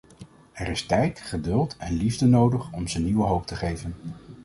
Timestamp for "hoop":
3.23-3.45